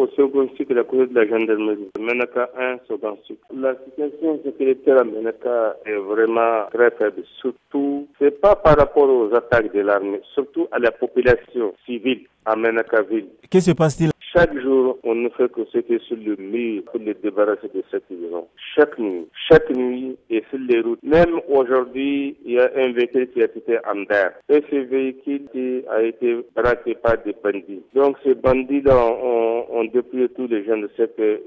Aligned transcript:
au 0.00 0.08
second 0.16 0.48
cycle 0.56 0.78
à 0.78 0.84
côté 0.84 1.12
de 1.12 1.14
la 1.14 1.26
gendarmerie. 1.26 1.90
Menaka 1.98 2.50
1, 2.58 2.78
second 2.88 3.18
cycle. 3.26 3.40
La 3.54 3.74
situation 3.84 4.40
sécuritaire 4.44 4.98
à 5.00 5.04
Menaka 5.04 5.76
est 5.84 5.96
vraiment 5.96 6.66
très 6.72 6.90
faible. 6.92 7.22
Surtout, 7.40 8.08
c'est 8.18 8.40
pas 8.40 8.56
par 8.56 8.76
rapport 8.76 9.08
aux 9.08 9.34
attaques 9.34 9.72
de 9.74 9.80
l'armée, 9.80 10.20
surtout 10.34 10.66
à 10.72 10.78
la 10.78 10.90
population 10.90 11.74
civile 11.84 12.22
à 12.46 12.56
Menaka 12.56 13.02
ville. 13.02 13.28
Que 13.50 13.60
se 13.60 13.72
passe-t-il 13.72 14.10
chaque 14.32 14.56
jour, 14.60 14.96
on 15.02 15.16
ne 15.16 15.28
fait 15.30 15.50
que 15.50 15.64
ce 15.72 15.78
qui 15.78 15.98
sur 16.06 16.16
le 16.16 16.36
mur 16.36 16.84
pour 16.84 17.00
les 17.00 17.14
débarrasser 17.14 17.68
de 17.74 17.82
cette 17.90 18.08
maison. 18.10 18.46
Chaque 18.76 18.96
nuit, 18.96 19.26
chaque 19.48 19.68
nuit 19.70 20.16
et 20.30 20.44
sur 20.50 20.58
les 20.60 20.80
routes. 20.80 21.02
Même 21.02 21.40
aujourd'hui, 21.48 22.36
il 22.44 22.52
y 22.52 22.60
a 22.60 22.70
un 22.76 22.92
véhicule 22.92 23.28
qui 23.30 23.42
a 23.42 23.46
été 23.46 23.78
en 23.78 24.04
terre. 24.04 24.34
Et 24.48 24.62
ce 24.70 24.76
véhicule 24.76 25.48
a 25.90 26.02
été 26.02 26.44
braqué 26.54 26.94
par 26.94 27.16
des 27.24 27.34
bandits. 27.42 27.82
Donc 27.92 28.18
ces 28.22 28.34
bandits-là 28.36 28.96
ont, 28.96 29.66
ont 29.68 29.84
dépouillé 29.86 30.28
tous 30.28 30.46
les 30.46 30.64
gens 30.64 30.78
de 30.78 30.88
ce 30.96 31.02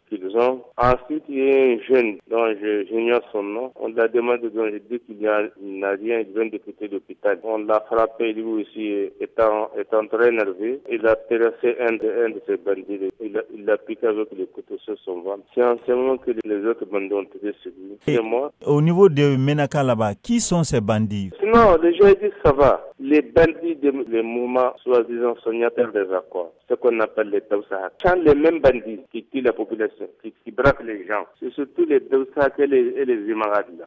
qu'ils 0.10 0.36
ont. 0.36 0.62
Ensuite, 0.78 1.24
il 1.30 1.38
y 1.38 1.52
a 1.52 1.64
un 1.64 1.80
jeune 1.88 2.18
dont 2.30 2.54
j'ignore 2.90 3.22
son 3.32 3.44
nom. 3.44 3.72
On 3.78 3.94
l'a 3.94 4.10
demandé, 4.10 4.50
donc 4.50 4.72
il 4.74 4.82
dit 4.90 5.00
qu'il 5.06 5.22
n'a 5.22 5.92
rien, 5.92 6.20
il 6.20 6.34
vient 6.36 6.48
de 6.48 6.58
quitter 6.58 6.90
l'hôpital. 6.90 7.40
On 7.44 7.60
l'a 7.60 7.80
frappé, 7.88 8.34
lui 8.34 8.44
aussi, 8.44 9.10
étant, 9.22 9.72
étant 9.80 10.06
très 10.08 10.32
nerveux. 10.32 10.82
Il 10.92 11.08
a 11.08 11.16
terrassé 11.16 11.78
un 11.80 11.94
de, 11.94 12.26
un 12.26 12.30
de 12.32 12.42
ces 12.46 12.58
bandits 12.58 12.73
il 12.88 13.66
l'a 13.66 13.78
piqué 13.78 14.08
avec 14.08 14.28
le 14.38 14.46
couteau 14.46 14.78
sur 14.80 14.96
son 15.06 15.22
ventre. 15.22 15.44
C'est 15.56 15.64
en 15.64 15.76
ce 15.86 15.92
moment 15.92 16.18
que 16.18 16.32
les 16.44 16.66
autres 16.66 16.86
bandits 16.86 17.14
ont 17.14 17.24
été 17.24 17.54
suivis. 17.62 17.98
C'est 18.06 18.22
moi. 18.22 18.52
Au 18.66 18.82
niveau 18.82 19.10
de 19.10 19.36
Menaka 19.36 19.84
là-bas, 19.84 20.14
qui 20.16 20.40
sont 20.40 20.64
ces 20.64 20.82
bandits? 20.82 21.32
Non, 21.44 21.76
les 21.82 21.94
gens 21.96 22.08
disent 22.08 22.32
ça 22.44 22.52
va. 22.52 22.86
Les 23.00 23.22
bandits 23.22 23.76
des 23.76 24.22
mouvements 24.22 24.74
soi-disant 24.84 25.36
sognateurs 25.44 25.92
des 25.92 26.12
accords, 26.14 26.54
ce 26.70 26.76
qu'on 26.76 27.00
appelle 27.00 27.30
les 27.30 27.42
Daoussa. 27.50 27.92
Quand 28.02 28.16
les 28.16 28.36
mêmes 28.36 28.60
bandits 28.60 29.00
qui 29.12 29.24
tuent 29.26 29.42
la 29.42 29.54
population, 29.54 30.08
qui, 30.22 30.52
braquent 30.52 30.84
les 30.84 31.06
gens, 31.06 31.26
c'est 31.40 31.52
surtout 31.54 31.86
les 31.86 32.00
Daoussa 32.00 32.50
et 32.58 32.68
les, 32.68 32.94
et 32.98 33.06
les 33.06 33.20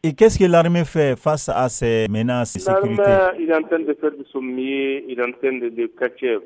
Et 0.03 0.13
qu'est-ce 0.13 0.39
que 0.39 0.45
l'armée 0.45 0.85
fait 0.85 1.17
face 1.19 1.49
à 1.49 1.69
ces 1.69 2.07
menaces 2.11 2.55
de 2.55 2.61
sécurité? 2.61 3.03
il 3.39 3.51
est 3.51 3.55
en 3.55 3.63
train 3.63 3.79
de 3.81 3.95
faire 3.95 4.11
de 4.13 4.25
son 4.33 4.41
mieux, 4.43 5.03
il 5.09 5.19
est 5.19 5.23
en 5.23 5.33
train 5.33 5.59
de, 5.59 5.69
de 5.69 5.87
cacher. 5.99 6.39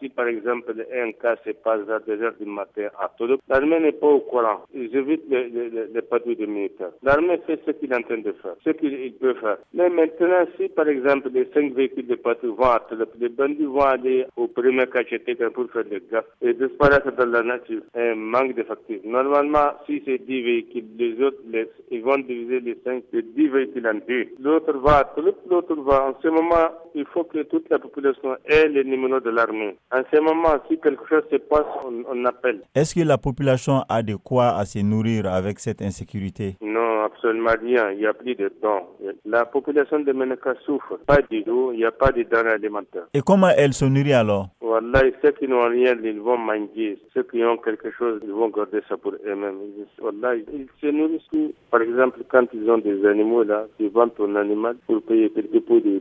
Si 0.00 0.08
par 0.08 0.26
exemple 0.26 0.74
un 0.92 1.12
cas 1.12 1.36
se 1.44 1.50
passe 1.52 1.81
à 1.90 1.98
2 2.00 2.22
heures 2.22 2.34
du 2.38 2.46
matin 2.46 2.88
à 2.98 3.10
Tolok. 3.16 3.40
L'armée 3.48 3.80
n'est 3.80 3.92
pas 3.92 4.06
au 4.08 4.20
courant. 4.20 4.62
Ils 4.74 4.94
évitent 4.96 5.28
les, 5.28 5.48
les, 5.48 5.68
les 5.92 6.02
patrouilles 6.02 6.36
de 6.36 6.46
militaires. 6.46 6.90
L'armée 7.02 7.38
fait 7.46 7.60
ce 7.66 7.70
qu'il 7.72 7.92
est 7.92 7.96
en 7.96 8.02
train 8.02 8.18
de 8.18 8.32
faire, 8.32 8.54
ce 8.64 8.70
qu'il 8.70 9.12
peut 9.14 9.34
faire. 9.34 9.58
Mais 9.74 9.88
maintenant, 9.88 10.44
si 10.56 10.68
par 10.68 10.88
exemple 10.88 11.30
les 11.32 11.48
cinq 11.54 11.72
véhicules 11.74 12.06
de 12.06 12.14
patrouille 12.16 12.54
vont 12.56 12.70
à 12.70 12.80
Tolok, 12.88 13.10
les 13.18 13.28
bandits 13.28 13.64
vont 13.64 13.80
aller 13.82 14.26
au 14.36 14.48
premier 14.48 14.86
cacheté 14.86 15.34
pour 15.50 15.70
faire 15.70 15.84
des 15.84 16.02
gaffes 16.10 16.24
et 16.40 16.54
disparaître 16.54 17.12
dans 17.12 17.26
la 17.30 17.42
nature, 17.42 17.82
un 17.94 18.14
manque 18.14 18.54
d'effectifs. 18.54 19.04
Normalement, 19.04 19.72
si 19.86 20.02
c'est 20.04 20.18
10 20.18 20.42
véhicules, 20.42 20.84
les 20.98 21.22
autres, 21.22 21.38
les, 21.48 21.68
ils 21.90 22.02
vont 22.02 22.18
diviser 22.18 22.60
les 22.60 22.78
5, 22.84 23.04
les 23.12 23.22
10 23.22 23.48
véhicules 23.48 23.86
en 23.86 23.94
deux. 24.06 24.26
L'autre 24.40 24.72
va 24.78 24.98
à 24.98 25.04
Tolok, 25.04 25.36
l'autre 25.48 25.74
va. 25.76 26.08
En 26.10 26.14
ce 26.22 26.28
moment, 26.28 26.70
il 26.94 27.04
faut 27.06 27.24
que 27.24 27.42
toute 27.44 27.68
la 27.70 27.78
population 27.78 28.36
ait 28.46 28.68
les 28.68 28.84
numéros 28.84 29.20
de 29.20 29.30
l'armée. 29.30 29.76
En 29.92 30.02
ce 30.12 30.20
moment, 30.20 30.54
si 30.68 30.78
quelque 30.78 31.06
chose 31.08 31.24
se 31.30 31.36
passe, 31.36 31.66
on, 31.84 32.24
appelle. 32.24 32.62
Est-ce 32.74 32.94
que 32.94 33.00
la 33.00 33.18
population 33.18 33.82
a 33.88 34.02
de 34.02 34.14
quoi 34.16 34.56
à 34.56 34.64
se 34.64 34.78
nourrir 34.80 35.26
avec 35.26 35.58
cette 35.58 35.82
insécurité? 35.82 36.56
Non, 36.60 37.02
absolument 37.04 37.50
rien. 37.60 37.90
Il 37.92 37.98
n'y 37.98 38.06
a 38.06 38.14
plus 38.14 38.34
de 38.34 38.52
dons. 38.62 38.82
La 39.24 39.44
population 39.44 40.00
de 40.00 40.12
Meneka 40.12 40.54
souffre. 40.64 40.98
Pas 41.06 41.18
d'eau, 41.30 41.72
il 41.72 41.78
n'y 41.78 41.84
a 41.84 41.92
pas 41.92 42.12
de 42.12 42.22
denrées 42.22 42.52
alimentaires. 42.52 43.06
Et 43.14 43.20
comment 43.20 43.50
elle 43.56 43.72
se 43.72 43.84
nourrit 43.84 44.12
alors? 44.12 44.48
Voilà, 44.60 45.02
ceux 45.20 45.32
qui 45.32 45.48
n'ont 45.48 45.68
rien, 45.68 45.94
ils 46.02 46.20
vont 46.20 46.38
manger. 46.38 46.98
Ceux 47.12 47.24
qui 47.24 47.44
ont 47.44 47.58
quelque 47.58 47.90
chose, 47.92 48.20
ils 48.24 48.32
vont 48.32 48.48
garder 48.48 48.80
ça 48.88 48.96
pour 48.96 49.12
eux-mêmes. 49.12 49.58
Voilà, 50.00 50.36
ils 50.36 50.66
se 50.80 50.86
nourrissent. 50.86 51.52
Par 51.70 51.82
exemple, 51.82 52.20
quand 52.30 52.46
ils 52.54 52.70
ont 52.70 52.78
des 52.78 53.04
animaux 53.06 53.42
là, 53.42 53.66
ils 53.78 53.90
vendent 53.90 54.12
un 54.20 54.36
animal 54.36 54.76
pour 54.86 55.02
payer 55.02 55.30
quelques 55.30 55.60
pots 55.60 55.80
de 55.80 56.00